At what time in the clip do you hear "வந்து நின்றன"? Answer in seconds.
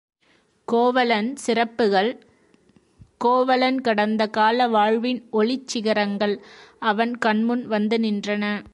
7.67-8.63